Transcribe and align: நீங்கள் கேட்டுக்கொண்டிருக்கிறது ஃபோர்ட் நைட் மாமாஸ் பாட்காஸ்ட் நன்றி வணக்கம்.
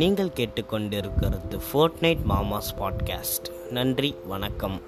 நீங்கள் 0.00 0.28
கேட்டுக்கொண்டிருக்கிறது 0.28 1.58
ஃபோர்ட் 1.72 1.98
நைட் 2.00 2.22
மாமாஸ் 2.28 2.70
பாட்காஸ்ட் 2.78 3.48
நன்றி 3.70 4.14
வணக்கம். 4.26 4.82